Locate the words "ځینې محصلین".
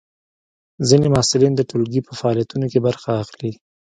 0.87-1.53